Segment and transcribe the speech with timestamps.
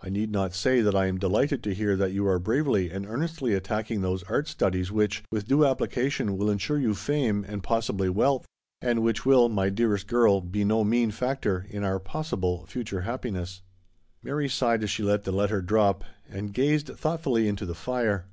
[0.00, 2.90] I need not say that I am delighted to heai 4 that you are bravely
[2.90, 7.62] and earnestly attacking those art studies, which, with due application, will ensure your fame, and
[7.62, 8.46] possibly wealth,
[8.80, 13.02] and which will, my dearest girl, be no mean factor in %ur (pos sible) future
[13.02, 13.60] happiness."
[14.22, 18.24] Mary sighed as she let the letter drop, and gazed thoughtfully into the fire.